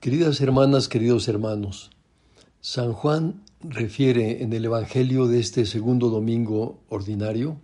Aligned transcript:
Queridas 0.00 0.40
hermanas, 0.40 0.86
queridos 0.88 1.26
hermanos, 1.26 1.90
San 2.60 2.92
Juan 2.92 3.42
refiere 3.60 4.44
en 4.44 4.52
el 4.52 4.64
Evangelio 4.64 5.26
de 5.26 5.40
este 5.40 5.66
segundo 5.66 6.08
domingo 6.08 6.78
ordinario 6.88 7.60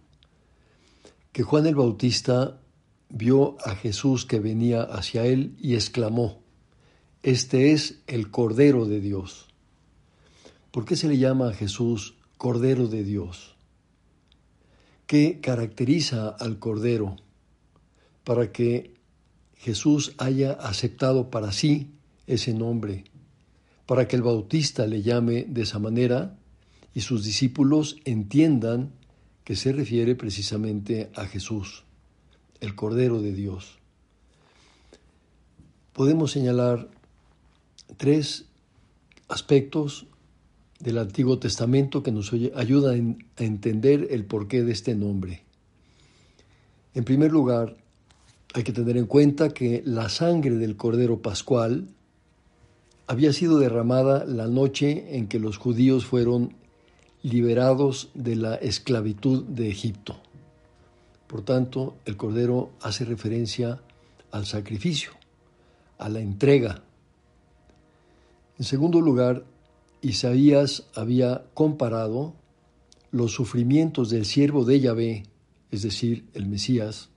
que 1.30 1.44
Juan 1.44 1.66
el 1.66 1.76
Bautista 1.76 2.60
vio 3.08 3.56
a 3.64 3.76
Jesús 3.76 4.26
que 4.26 4.40
venía 4.40 4.82
hacia 4.82 5.24
él 5.26 5.54
y 5.60 5.74
exclamó, 5.74 6.42
Este 7.22 7.70
es 7.70 8.02
el 8.08 8.32
Cordero 8.32 8.86
de 8.86 9.00
Dios. 9.00 9.46
¿Por 10.72 10.84
qué 10.86 10.96
se 10.96 11.06
le 11.06 11.18
llama 11.18 11.50
a 11.50 11.54
Jesús 11.54 12.16
Cordero 12.36 12.88
de 12.88 13.04
Dios? 13.04 13.54
¿Qué 15.06 15.38
caracteriza 15.40 16.30
al 16.30 16.58
Cordero 16.58 17.14
para 18.24 18.50
que 18.50 18.94
Jesús 19.54 20.16
haya 20.18 20.50
aceptado 20.54 21.30
para 21.30 21.52
sí 21.52 21.92
ese 22.26 22.54
nombre, 22.54 23.04
para 23.86 24.08
que 24.08 24.16
el 24.16 24.22
Bautista 24.22 24.86
le 24.86 25.02
llame 25.02 25.44
de 25.48 25.62
esa 25.62 25.78
manera 25.78 26.36
y 26.94 27.00
sus 27.00 27.24
discípulos 27.24 27.96
entiendan 28.04 28.92
que 29.44 29.56
se 29.56 29.72
refiere 29.72 30.14
precisamente 30.14 31.10
a 31.14 31.26
Jesús? 31.26 31.84
el 32.64 32.74
Cordero 32.74 33.20
de 33.20 33.32
Dios. 33.32 33.78
Podemos 35.92 36.32
señalar 36.32 36.88
tres 37.96 38.46
aspectos 39.28 40.06
del 40.80 40.98
Antiguo 40.98 41.38
Testamento 41.38 42.02
que 42.02 42.10
nos 42.10 42.32
ayudan 42.32 43.18
a 43.36 43.44
entender 43.44 44.08
el 44.10 44.24
porqué 44.24 44.62
de 44.62 44.72
este 44.72 44.94
nombre. 44.94 45.42
En 46.94 47.04
primer 47.04 47.32
lugar, 47.32 47.76
hay 48.54 48.62
que 48.62 48.72
tener 48.72 48.96
en 48.96 49.06
cuenta 49.06 49.50
que 49.50 49.82
la 49.84 50.08
sangre 50.08 50.56
del 50.56 50.76
Cordero 50.76 51.20
Pascual 51.20 51.88
había 53.06 53.32
sido 53.32 53.58
derramada 53.58 54.24
la 54.24 54.46
noche 54.46 55.16
en 55.16 55.28
que 55.28 55.38
los 55.38 55.58
judíos 55.58 56.06
fueron 56.06 56.54
liberados 57.22 58.10
de 58.14 58.36
la 58.36 58.54
esclavitud 58.56 59.44
de 59.44 59.68
Egipto. 59.68 60.16
Por 61.26 61.42
tanto, 61.42 61.96
el 62.04 62.16
Cordero 62.16 62.70
hace 62.80 63.04
referencia 63.04 63.80
al 64.30 64.46
sacrificio, 64.46 65.12
a 65.98 66.08
la 66.08 66.20
entrega. 66.20 66.82
En 68.58 68.64
segundo 68.64 69.00
lugar, 69.00 69.44
Isaías 70.00 70.84
había 70.94 71.44
comparado 71.54 72.34
los 73.10 73.32
sufrimientos 73.32 74.10
del 74.10 74.26
siervo 74.26 74.64
de 74.64 74.80
Yahvé, 74.80 75.22
es 75.70 75.82
decir, 75.82 76.26
el 76.34 76.46
Mesías, 76.46 77.08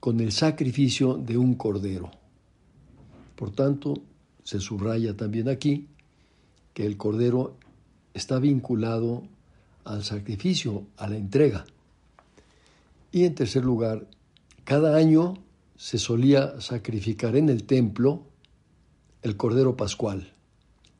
con 0.00 0.20
el 0.20 0.32
sacrificio 0.32 1.14
de 1.14 1.36
un 1.36 1.54
cordero. 1.54 2.10
Por 3.34 3.50
tanto, 3.50 3.94
se 4.46 4.60
subraya 4.60 5.16
también 5.16 5.48
aquí 5.48 5.88
que 6.72 6.86
el 6.86 6.96
cordero 6.96 7.56
está 8.14 8.38
vinculado 8.38 9.24
al 9.84 10.04
sacrificio, 10.04 10.84
a 10.96 11.08
la 11.08 11.16
entrega. 11.16 11.66
Y 13.10 13.24
en 13.24 13.34
tercer 13.34 13.64
lugar, 13.64 14.06
cada 14.62 14.96
año 14.96 15.34
se 15.76 15.98
solía 15.98 16.60
sacrificar 16.60 17.34
en 17.34 17.48
el 17.48 17.64
templo 17.64 18.22
el 19.22 19.36
Cordero 19.36 19.76
Pascual, 19.76 20.32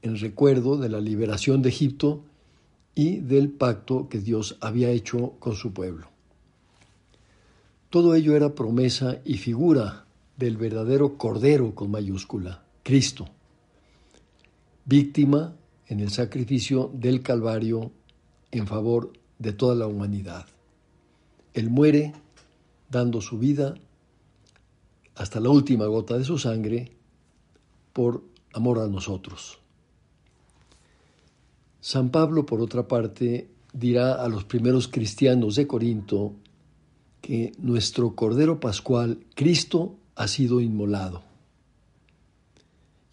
en 0.02 0.18
recuerdo 0.18 0.76
de 0.76 0.88
la 0.88 1.00
liberación 1.00 1.62
de 1.62 1.68
Egipto 1.68 2.24
y 2.96 3.18
del 3.18 3.50
pacto 3.50 4.08
que 4.08 4.18
Dios 4.18 4.56
había 4.60 4.90
hecho 4.90 5.34
con 5.38 5.54
su 5.54 5.72
pueblo. 5.72 6.08
Todo 7.90 8.16
ello 8.16 8.34
era 8.34 8.56
promesa 8.56 9.20
y 9.24 9.34
figura 9.38 10.04
del 10.36 10.56
verdadero 10.56 11.16
Cordero 11.16 11.76
con 11.76 11.92
mayúscula, 11.92 12.64
Cristo, 12.82 13.28
víctima 14.86 15.56
en 15.88 15.98
el 16.00 16.10
sacrificio 16.10 16.90
del 16.94 17.20
Calvario 17.20 17.90
en 18.52 18.66
favor 18.66 19.12
de 19.38 19.52
toda 19.52 19.74
la 19.74 19.88
humanidad. 19.88 20.46
Él 21.54 21.70
muere 21.70 22.14
dando 22.88 23.20
su 23.20 23.38
vida 23.38 23.74
hasta 25.16 25.40
la 25.40 25.50
última 25.50 25.86
gota 25.86 26.16
de 26.16 26.24
su 26.24 26.38
sangre 26.38 26.92
por 27.92 28.22
amor 28.52 28.78
a 28.78 28.86
nosotros. 28.86 29.58
San 31.80 32.10
Pablo, 32.10 32.46
por 32.46 32.60
otra 32.60 32.86
parte, 32.86 33.50
dirá 33.72 34.14
a 34.14 34.28
los 34.28 34.44
primeros 34.44 34.86
cristianos 34.86 35.56
de 35.56 35.66
Corinto 35.66 36.34
que 37.20 37.52
nuestro 37.58 38.14
Cordero 38.14 38.60
Pascual, 38.60 39.18
Cristo, 39.34 39.96
ha 40.14 40.28
sido 40.28 40.60
inmolado 40.60 41.35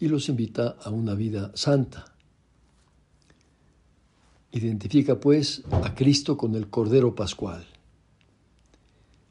y 0.04 0.08
los 0.08 0.28
invita 0.28 0.76
a 0.82 0.90
una 0.90 1.14
vida 1.14 1.50
santa. 1.54 2.04
Identifica 4.52 5.18
pues 5.18 5.62
a 5.70 5.94
Cristo 5.94 6.36
con 6.36 6.54
el 6.56 6.68
Cordero 6.68 7.14
Pascual. 7.14 7.64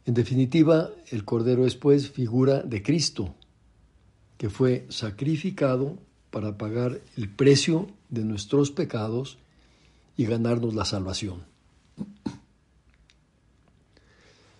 En 0.08 0.16
definitiva, 0.16 0.90
el 1.12 1.26
Cordero 1.26 1.68
es 1.68 1.76
pues 1.76 2.10
figura 2.10 2.64
de 2.64 2.82
Cristo, 2.82 3.36
que 4.40 4.50
fue 4.50 4.88
sacrificado 4.90 6.00
para 6.32 6.58
pagar 6.58 7.02
el 7.18 7.30
precio 7.30 7.88
de 8.10 8.24
nuestros 8.24 8.72
pecados 8.72 9.38
y 10.18 10.26
ganarnos 10.26 10.74
la 10.74 10.86
salvación. 10.86 11.44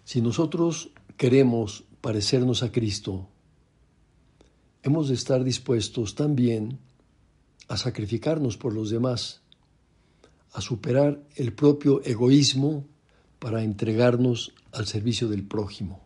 Si 0.04 0.22
nosotros 0.22 0.92
queremos 1.18 1.86
parecernos 2.02 2.62
a 2.62 2.72
Cristo, 2.72 3.30
hemos 4.84 5.08
de 5.08 5.16
estar 5.16 5.44
dispuestos 5.44 6.14
también 6.14 6.80
a 7.70 7.78
sacrificarnos 7.78 8.58
por 8.58 8.74
los 8.74 8.90
demás, 8.90 9.42
a 10.52 10.62
superar 10.62 11.24
el 11.36 11.54
propio 11.54 12.04
egoísmo 12.04 12.86
para 13.40 13.64
entregarnos 13.64 14.54
al 14.72 14.86
servicio 14.86 15.30
del 15.30 15.44
prójimo. 15.44 16.02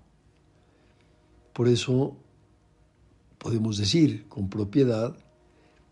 Por 1.53 1.67
eso 1.67 2.15
podemos 3.39 3.77
decir 3.77 4.27
con 4.27 4.49
propiedad 4.49 5.17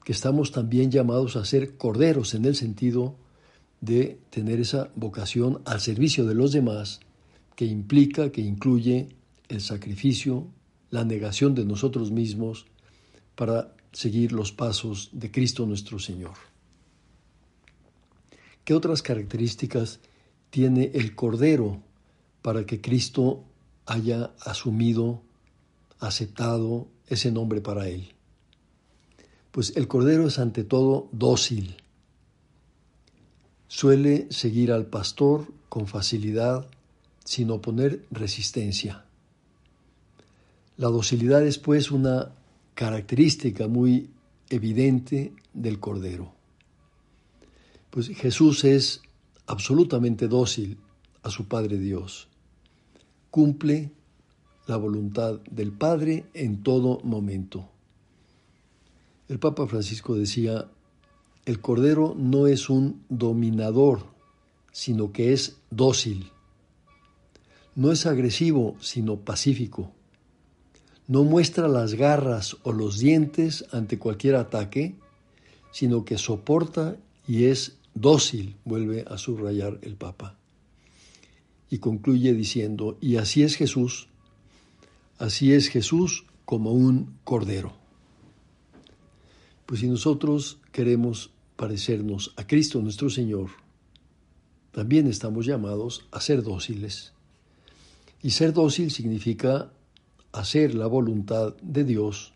que 0.03 0.11
estamos 0.11 0.51
también 0.51 0.91
llamados 0.91 1.35
a 1.35 1.45
ser 1.45 1.77
corderos 1.77 2.35
en 2.35 2.45
el 2.45 2.55
sentido 2.55 3.15
de 3.81 4.19
tener 4.29 4.59
esa 4.59 4.91
vocación 4.95 5.61
al 5.65 5.81
servicio 5.81 6.25
de 6.25 6.35
los 6.35 6.51
demás 6.51 6.99
que 7.55 7.65
implica, 7.65 8.31
que 8.31 8.41
incluye 8.41 9.09
el 9.49 9.61
sacrificio, 9.61 10.47
la 10.91 11.03
negación 11.03 11.55
de 11.55 11.65
nosotros 11.65 12.11
mismos 12.11 12.67
para 13.35 13.75
seguir 13.91 14.31
los 14.31 14.51
pasos 14.51 15.09
de 15.11 15.31
Cristo 15.31 15.65
nuestro 15.65 15.99
Señor. 15.99 16.33
¿Qué 18.63 18.73
otras 18.73 19.01
características 19.01 19.99
tiene 20.49 20.91
el 20.93 21.15
Cordero 21.15 21.81
para 22.41 22.65
que 22.65 22.79
Cristo 22.79 23.43
haya 23.85 24.31
asumido, 24.39 25.21
aceptado 25.99 26.87
ese 27.07 27.31
nombre 27.31 27.61
para 27.61 27.87
él. 27.87 28.09
Pues 29.51 29.75
el 29.75 29.87
Cordero 29.87 30.27
es 30.27 30.39
ante 30.39 30.63
todo 30.63 31.07
dócil. 31.11 31.77
Suele 33.67 34.27
seguir 34.31 34.71
al 34.71 34.85
pastor 34.85 35.47
con 35.69 35.87
facilidad, 35.87 36.67
sin 37.23 37.51
oponer 37.51 38.05
resistencia. 38.11 39.05
La 40.77 40.87
docilidad 40.89 41.45
es 41.45 41.57
pues 41.57 41.91
una 41.91 42.31
característica 42.75 43.67
muy 43.67 44.09
evidente 44.49 45.33
del 45.53 45.79
Cordero. 45.79 46.33
Pues 47.89 48.09
Jesús 48.09 48.65
es 48.65 49.01
absolutamente 49.47 50.27
dócil 50.27 50.77
a 51.23 51.29
su 51.29 51.47
Padre 51.47 51.77
Dios. 51.77 52.27
Cumple 53.31 53.91
la 54.67 54.77
voluntad 54.77 55.39
del 55.49 55.71
Padre 55.71 56.25
en 56.33 56.63
todo 56.63 56.99
momento. 57.03 57.69
El 59.29 59.39
Papa 59.39 59.67
Francisco 59.67 60.15
decía, 60.15 60.69
el 61.45 61.61
Cordero 61.61 62.15
no 62.17 62.47
es 62.47 62.69
un 62.69 63.03
dominador, 63.09 64.05
sino 64.71 65.11
que 65.11 65.31
es 65.31 65.57
dócil. 65.69 66.31
No 67.75 67.91
es 67.91 68.05
agresivo, 68.05 68.75
sino 68.79 69.17
pacífico. 69.17 69.91
No 71.07 71.23
muestra 71.23 71.67
las 71.67 71.93
garras 71.93 72.57
o 72.63 72.71
los 72.71 72.99
dientes 72.99 73.65
ante 73.71 73.99
cualquier 73.99 74.35
ataque, 74.35 74.95
sino 75.71 76.05
que 76.05 76.17
soporta 76.17 76.97
y 77.27 77.45
es 77.45 77.77
dócil, 77.93 78.55
vuelve 78.65 79.05
a 79.07 79.17
subrayar 79.17 79.79
el 79.81 79.95
Papa. 79.95 80.37
Y 81.69 81.79
concluye 81.79 82.33
diciendo, 82.33 82.97
y 83.01 83.17
así 83.17 83.43
es 83.43 83.55
Jesús, 83.55 84.07
así 85.17 85.53
es 85.53 85.69
Jesús 85.69 86.25
como 86.45 86.71
un 86.71 87.17
cordero. 87.23 87.73
Pues 89.65 89.79
si 89.81 89.87
nosotros 89.87 90.59
queremos 90.71 91.31
parecernos 91.55 92.33
a 92.37 92.45
Cristo 92.45 92.81
nuestro 92.81 93.09
Señor, 93.09 93.49
también 94.71 95.07
estamos 95.07 95.45
llamados 95.45 96.05
a 96.11 96.19
ser 96.19 96.43
dóciles. 96.43 97.13
Y 98.21 98.31
ser 98.31 98.53
dócil 98.53 98.91
significa 98.91 99.71
hacer 100.35 100.75
la 100.75 100.87
voluntad 100.87 101.55
de 101.61 101.83
Dios, 101.83 102.33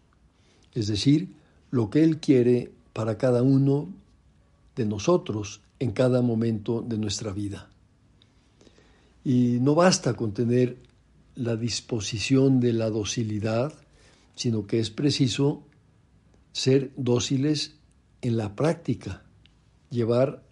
es 0.74 0.88
decir, 0.88 1.36
lo 1.70 1.90
que 1.90 2.04
Él 2.04 2.20
quiere 2.20 2.72
para 2.94 3.18
cada 3.18 3.44
uno 3.44 3.90
de 4.76 4.86
nosotros 4.86 5.62
en 5.80 5.92
cada 5.92 6.22
momento 6.22 6.82
de 6.82 6.98
nuestra 6.98 7.32
vida. 7.32 7.70
Y 9.24 9.60
no 9.62 9.76
basta 9.76 10.14
con 10.16 10.34
tener 10.34 10.78
la 11.36 11.56
disposición 11.56 12.60
de 12.60 12.74
la 12.74 12.90
docilidad, 12.90 13.74
sino 14.36 14.66
que 14.66 14.80
es 14.80 14.90
preciso 14.90 15.64
ser 16.54 16.92
dóciles 16.96 17.76
en 18.22 18.38
la 18.38 18.56
práctica, 18.56 19.24
llevar 19.90 20.44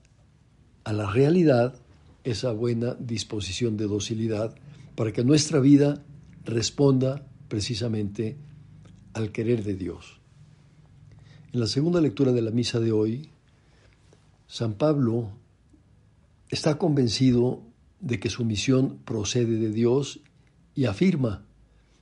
a 0.83 0.93
la 0.93 1.09
realidad 1.09 1.75
esa 2.23 2.51
buena 2.51 2.95
disposición 2.99 3.77
de 3.77 3.87
docilidad 3.87 4.55
para 4.95 5.13
que 5.13 5.23
nuestra 5.23 5.59
vida 5.59 6.03
responda 6.43 7.25
precisamente 7.47 8.37
al 9.13 9.31
querer 9.31 9.63
de 9.63 9.75
Dios. 9.75 10.19
En 11.53 11.59
la 11.59 11.67
segunda 11.67 12.01
lectura 12.01 12.31
de 12.33 12.41
la 12.41 12.51
misa 12.51 12.79
de 12.79 12.91
hoy, 12.91 13.29
San 14.47 14.73
Pablo 14.73 15.29
está 16.49 16.77
convencido 16.77 17.61
de 17.99 18.19
que 18.19 18.29
su 18.29 18.45
misión 18.45 18.99
procede 19.05 19.57
de 19.57 19.71
Dios 19.71 20.19
y 20.75 20.85
afirma, 20.85 21.43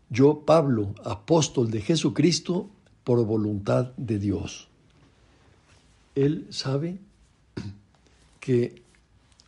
yo, 0.09 0.42
Pablo, 0.45 0.94
apóstol 1.03 1.71
de 1.71 1.81
Jesucristo, 1.81 2.69
por 3.03 3.24
voluntad 3.25 3.94
de 3.98 4.19
Dios. 4.19 4.68
Él 6.15 6.48
sabe 6.50 7.00
que 8.39 8.81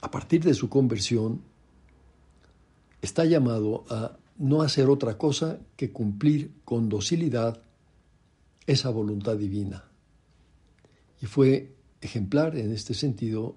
a 0.01 0.11
partir 0.11 0.43
de 0.43 0.53
su 0.53 0.69
conversión 0.69 1.41
está 3.01 3.25
llamado 3.25 3.83
a 3.89 4.17
no 4.37 4.61
hacer 4.61 4.89
otra 4.89 5.17
cosa 5.17 5.59
que 5.75 5.91
cumplir 5.91 6.51
con 6.63 6.89
docilidad 6.89 7.61
esa 8.65 8.89
voluntad 8.89 9.35
divina. 9.35 9.85
Y 11.21 11.25
fue 11.25 11.73
ejemplar 12.01 12.55
en 12.55 12.71
este 12.71 12.93
sentido 12.93 13.55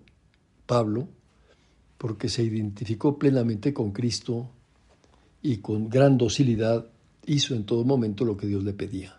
Pablo, 0.67 1.09
porque 1.99 2.29
se 2.29 2.43
identificó 2.43 3.19
plenamente 3.19 3.75
con 3.75 3.93
Cristo 3.93 4.51
y 5.43 5.59
con 5.59 5.91
gran 5.91 6.17
docilidad 6.17 6.87
hizo 7.27 7.55
en 7.55 7.65
todo 7.65 7.85
momento 7.85 8.25
lo 8.25 8.37
que 8.37 8.47
Dios 8.47 8.65
le 8.65 8.73
pedía. 8.73 9.19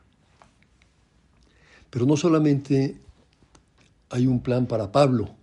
Pero 1.89 2.05
no 2.05 2.17
solamente 2.17 2.97
hay 4.09 4.25
un 4.25 4.41
plan 4.41 4.65
para 4.65 4.91
Pablo, 4.91 5.35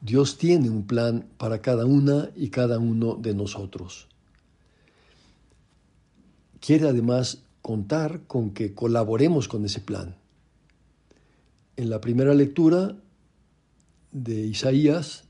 Dios 0.00 0.38
tiene 0.38 0.70
un 0.70 0.86
plan 0.86 1.26
para 1.36 1.60
cada 1.60 1.84
una 1.84 2.30
y 2.36 2.48
cada 2.50 2.78
uno 2.78 3.16
de 3.16 3.34
nosotros 3.34 4.08
quiere 6.60 6.88
además 6.88 7.42
contar 7.62 8.22
con 8.26 8.50
que 8.50 8.74
colaboremos 8.74 9.48
con 9.48 9.64
ese 9.64 9.80
plan. 9.80 10.16
En 11.76 11.90
la 11.90 12.00
primera 12.00 12.34
lectura 12.34 12.96
de 14.10 14.46
Isaías 14.46 15.24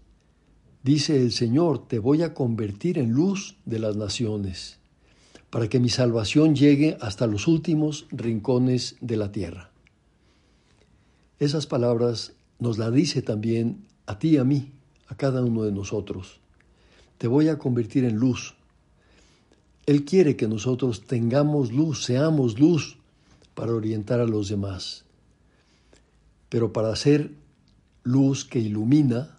dice 0.82 1.20
el 1.20 1.32
Señor, 1.32 1.88
te 1.88 1.98
voy 1.98 2.22
a 2.22 2.34
convertir 2.34 2.98
en 2.98 3.10
luz 3.10 3.56
de 3.64 3.78
las 3.78 3.96
naciones, 3.96 4.78
para 5.50 5.68
que 5.68 5.80
mi 5.80 5.88
salvación 5.88 6.54
llegue 6.54 6.96
hasta 7.00 7.26
los 7.26 7.48
últimos 7.48 8.06
rincones 8.10 8.96
de 9.00 9.16
la 9.16 9.32
tierra. 9.32 9.70
Esas 11.38 11.66
palabras 11.66 12.32
nos 12.58 12.78
las 12.78 12.92
dice 12.92 13.22
también 13.22 13.84
a 14.06 14.18
ti 14.18 14.30
y 14.30 14.36
a 14.38 14.44
mí, 14.44 14.72
a 15.06 15.16
cada 15.16 15.44
uno 15.44 15.62
de 15.62 15.72
nosotros. 15.72 16.40
Te 17.18 17.28
voy 17.28 17.48
a 17.48 17.58
convertir 17.58 18.04
en 18.04 18.16
luz 18.16 18.54
él 19.88 20.04
quiere 20.04 20.36
que 20.36 20.48
nosotros 20.48 21.06
tengamos 21.06 21.72
luz, 21.72 22.04
seamos 22.04 22.60
luz 22.60 22.98
para 23.54 23.72
orientar 23.72 24.20
a 24.20 24.26
los 24.26 24.50
demás. 24.50 25.06
Pero 26.50 26.74
para 26.74 26.94
ser 26.94 27.32
luz 28.02 28.44
que 28.44 28.58
ilumina, 28.58 29.38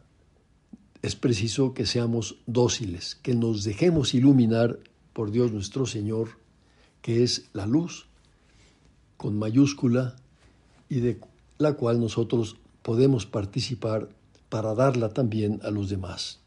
es 1.04 1.16
preciso 1.16 1.76
que 1.76 1.86
seamos 1.86 2.38
dóciles, 2.48 3.14
que 3.22 3.36
nos 3.36 3.64
dejemos 3.64 4.16
iluminar 4.16 4.80
por 5.14 5.30
Dios 5.30 5.52
nuestro 5.52 5.86
Señor, 5.86 6.30
que 7.04 7.22
es 7.24 7.46
la 7.54 7.68
luz 7.68 8.08
con 9.18 9.38
mayúscula 9.38 10.16
y 10.90 11.00
de 11.02 11.20
la 11.60 11.74
cual 11.74 12.00
nosotros 12.00 12.58
podemos 12.82 13.28
participar 13.28 14.10
para 14.50 14.74
darla 14.74 15.10
también 15.10 15.60
a 15.62 15.70
los 15.70 15.90
demás. 15.90 16.40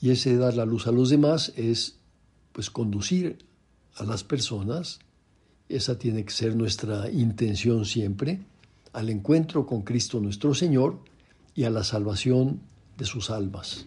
Y 0.00 0.10
ese 0.10 0.36
dar 0.36 0.54
la 0.54 0.64
luz 0.64 0.86
a 0.86 0.92
los 0.92 1.10
demás 1.10 1.52
es 1.56 1.96
pues 2.52 2.70
conducir 2.70 3.38
a 3.96 4.04
las 4.04 4.24
personas, 4.24 5.00
esa 5.68 5.98
tiene 5.98 6.24
que 6.24 6.32
ser 6.32 6.56
nuestra 6.56 7.10
intención 7.10 7.84
siempre, 7.84 8.40
al 8.92 9.08
encuentro 9.08 9.66
con 9.66 9.82
Cristo 9.82 10.20
nuestro 10.20 10.54
Señor 10.54 10.98
y 11.54 11.64
a 11.64 11.70
la 11.70 11.84
salvación 11.84 12.60
de 12.96 13.04
sus 13.04 13.30
almas. 13.30 13.86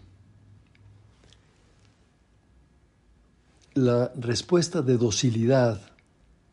La 3.73 4.13
respuesta 4.15 4.81
de 4.81 4.97
docilidad 4.97 5.81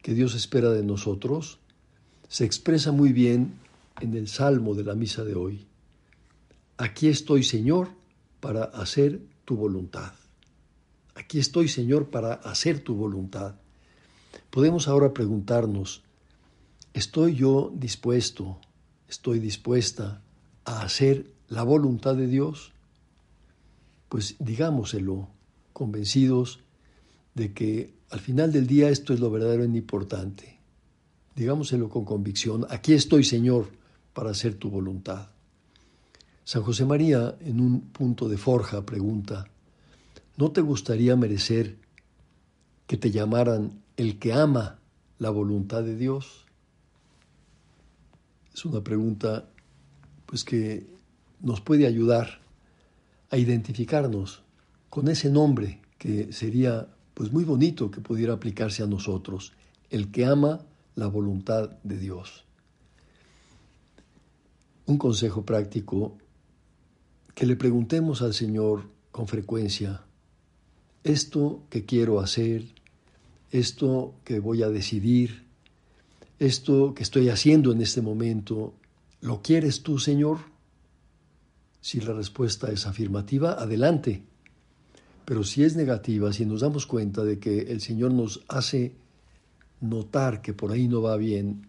que 0.02 0.14
Dios 0.14 0.34
espera 0.34 0.70
de 0.70 0.82
nosotros 0.82 1.58
se 2.28 2.44
expresa 2.44 2.92
muy 2.92 3.12
bien 3.12 3.54
en 4.00 4.14
el 4.14 4.28
salmo 4.28 4.74
de 4.74 4.84
la 4.84 4.94
misa 4.94 5.24
de 5.24 5.34
hoy. 5.34 5.66
Aquí 6.78 7.08
estoy, 7.08 7.42
Señor, 7.42 7.90
para 8.40 8.64
hacer 8.64 9.20
tu 9.50 9.56
voluntad. 9.56 10.12
Aquí 11.17 11.41
estoy, 11.41 11.67
Señor, 11.67 12.11
para 12.11 12.35
hacer 12.35 12.79
tu 12.79 12.94
voluntad. 12.94 13.56
Podemos 14.49 14.87
ahora 14.87 15.12
preguntarnos, 15.12 16.05
¿estoy 16.94 17.35
yo 17.35 17.73
dispuesto, 17.75 18.61
estoy 19.09 19.40
dispuesta 19.40 20.23
a 20.64 20.83
hacer 20.83 21.33
la 21.49 21.64
voluntad 21.64 22.14
de 22.14 22.28
Dios? 22.28 22.71
Pues 24.09 24.37
digámoselo, 24.38 25.26
convencidos 25.73 26.61
de 27.35 27.52
que 27.52 27.92
al 28.11 28.21
final 28.21 28.52
del 28.52 28.69
día 28.69 28.88
esto 28.88 29.12
es 29.12 29.19
lo 29.19 29.33
verdaderamente 29.33 29.78
importante. 29.78 30.61
Digámoselo 31.35 31.88
con 31.88 32.04
convicción, 32.04 32.69
aquí 32.71 32.92
estoy, 32.92 33.25
Señor, 33.25 33.69
para 34.12 34.30
hacer 34.30 34.54
tu 34.54 34.71
voluntad. 34.71 35.30
San 36.44 36.62
José 36.62 36.85
María, 36.85 37.37
en 37.40 37.61
un 37.61 37.80
punto 37.80 38.28
de 38.28 38.37
forja, 38.37 38.85
pregunta, 38.85 39.47
¿no 40.37 40.50
te 40.50 40.61
gustaría 40.61 41.16
merecer 41.16 41.76
que 42.87 42.97
te 42.97 43.11
llamaran 43.11 43.82
el 43.97 44.18
que 44.18 44.32
ama 44.32 44.78
la 45.18 45.30
voluntad 45.30 45.82
de 45.82 45.97
Dios? 45.97 46.47
Es 48.54 48.64
una 48.64 48.82
pregunta 48.82 49.49
pues 50.26 50.44
que 50.44 50.87
nos 51.40 51.61
puede 51.61 51.87
ayudar 51.87 52.40
a 53.30 53.37
identificarnos 53.37 54.42
con 54.88 55.09
ese 55.09 55.30
nombre 55.30 55.80
que 55.99 56.32
sería 56.32 56.88
pues 57.14 57.32
muy 57.32 57.44
bonito 57.44 57.90
que 57.90 58.00
pudiera 58.00 58.32
aplicarse 58.32 58.82
a 58.82 58.87
nosotros, 58.87 59.52
el 59.90 60.11
que 60.11 60.25
ama 60.25 60.61
la 60.94 61.06
voluntad 61.06 61.70
de 61.82 61.99
Dios. 61.99 62.44
Un 64.87 64.99
consejo 64.99 65.44
práctico 65.44 66.16
que 67.40 67.47
le 67.47 67.56
preguntemos 67.56 68.20
al 68.20 68.35
Señor 68.35 68.82
con 69.11 69.26
frecuencia, 69.26 70.02
esto 71.04 71.62
que 71.70 71.87
quiero 71.87 72.20
hacer, 72.20 72.66
esto 73.50 74.12
que 74.25 74.40
voy 74.40 74.62
a 74.62 74.68
decidir, 74.68 75.47
esto 76.38 76.92
que 76.92 77.02
estoy 77.02 77.30
haciendo 77.30 77.73
en 77.73 77.80
este 77.80 78.02
momento, 78.02 78.75
¿lo 79.23 79.40
quieres 79.40 79.82
tú, 79.82 79.99
Señor? 79.99 80.37
Si 81.80 82.02
la 82.02 82.12
respuesta 82.12 82.70
es 82.70 82.85
afirmativa, 82.85 83.52
adelante. 83.52 84.23
Pero 85.25 85.42
si 85.42 85.64
es 85.64 85.76
negativa, 85.76 86.35
si 86.35 86.44
nos 86.44 86.61
damos 86.61 86.85
cuenta 86.85 87.25
de 87.25 87.38
que 87.38 87.73
el 87.73 87.80
Señor 87.80 88.12
nos 88.12 88.44
hace 88.49 88.97
notar 89.80 90.42
que 90.42 90.52
por 90.52 90.73
ahí 90.73 90.88
no 90.88 91.00
va 91.00 91.16
bien 91.16 91.68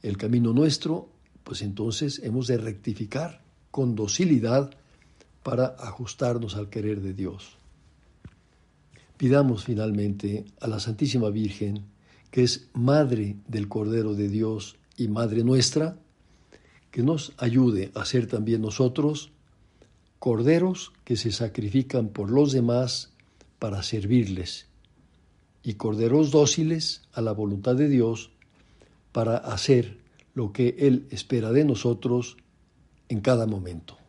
el 0.00 0.16
camino 0.16 0.54
nuestro, 0.54 1.10
pues 1.44 1.60
entonces 1.60 2.22
hemos 2.24 2.46
de 2.46 2.56
rectificar 2.56 3.42
con 3.72 3.96
docilidad 3.96 4.70
para 5.42 5.74
ajustarnos 5.80 6.54
al 6.54 6.68
querer 6.68 7.00
de 7.00 7.14
Dios. 7.14 7.56
Pidamos 9.16 9.64
finalmente 9.64 10.44
a 10.60 10.68
la 10.68 10.78
Santísima 10.78 11.30
Virgen, 11.30 11.86
que 12.30 12.44
es 12.44 12.68
Madre 12.74 13.36
del 13.48 13.68
Cordero 13.68 14.14
de 14.14 14.28
Dios 14.28 14.76
y 14.96 15.08
Madre 15.08 15.42
nuestra, 15.42 15.96
que 16.92 17.02
nos 17.02 17.32
ayude 17.38 17.90
a 17.94 18.04
ser 18.04 18.26
también 18.26 18.62
nosotros 18.62 19.32
corderos 20.18 20.92
que 21.04 21.16
se 21.16 21.32
sacrifican 21.32 22.10
por 22.10 22.30
los 22.30 22.52
demás 22.52 23.12
para 23.58 23.82
servirles 23.82 24.66
y 25.62 25.74
corderos 25.74 26.30
dóciles 26.30 27.02
a 27.12 27.22
la 27.22 27.32
voluntad 27.32 27.74
de 27.74 27.88
Dios 27.88 28.30
para 29.12 29.36
hacer 29.36 29.98
lo 30.34 30.52
que 30.52 30.76
Él 30.78 31.06
espera 31.10 31.52
de 31.52 31.64
nosotros 31.64 32.36
en 33.12 33.20
cada 33.20 33.46
momento. 33.46 34.01